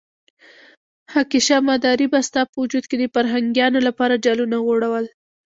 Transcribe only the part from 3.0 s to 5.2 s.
فرهنګيانو لپاره جالونه غوړول.